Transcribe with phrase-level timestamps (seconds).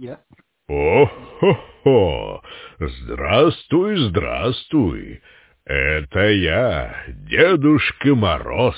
[0.00, 0.18] Я.
[0.66, 2.42] О-хо-хо!
[2.78, 5.20] Здравствуй, здравствуй!
[5.66, 8.76] Это я, Дедушка Мороз.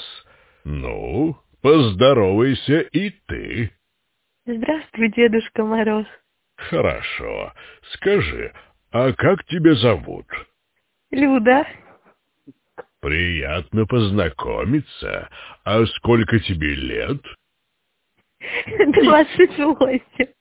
[0.64, 3.70] Ну, поздоровайся и ты.
[4.46, 6.06] Здравствуй, Дедушка Мороз.
[6.56, 7.52] Хорошо.
[7.92, 8.52] Скажи,
[8.90, 10.26] а как тебя зовут?
[11.12, 11.64] Люда.
[13.00, 15.30] Приятно познакомиться.
[15.64, 17.22] А сколько тебе лет?
[18.66, 20.31] Двадцать восемь.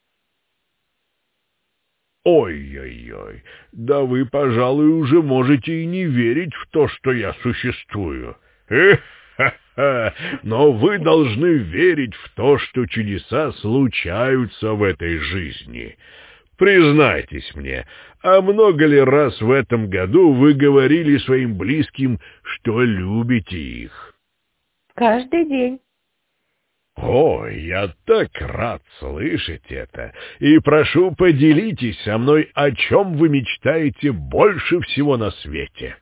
[2.24, 8.38] Ой-ой-ой, да вы, пожалуй, уже можете и не верить в то, что я существую.
[8.70, 15.98] Эх-ха-ха, но вы должны верить в то, что чудеса случаются в этой жизни.
[16.60, 17.88] Признайтесь мне,
[18.22, 24.14] а много ли раз в этом году вы говорили своим близким, что любите их?
[24.94, 25.80] Каждый день.
[27.14, 34.14] Ой, я так рад слышать это, и прошу, поделитесь со мной, о чем вы мечтаете
[34.14, 35.98] больше всего на свете.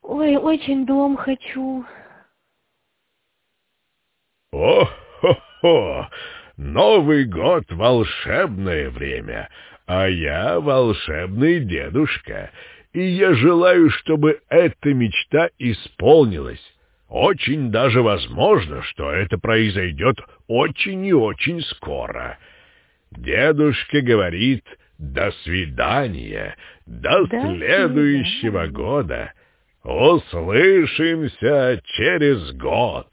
[0.00, 1.84] Ой, очень дом хочу.
[4.52, 6.08] О-хо-хо!
[6.56, 9.50] Новый год— волшебное время,
[9.86, 12.50] а я волшебный дедушка,
[12.94, 16.72] и я желаю, чтобы эта мечта исполнилась.
[17.12, 22.38] Очень даже возможно, что это произойдет очень и очень скоро.
[23.10, 24.64] Дедушка говорит
[24.96, 28.72] «до свидания», «до, До следующего свидания.
[28.72, 29.32] года».
[29.84, 33.12] Услышимся через год.